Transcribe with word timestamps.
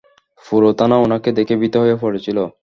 পুরো 0.45 0.69
থানা 0.79 0.95
ওনাকে 0.97 1.29
দেখে 1.37 1.55
ভীত 1.61 1.75
হয়ে 1.83 1.95
পড়েছিল। 2.01 2.37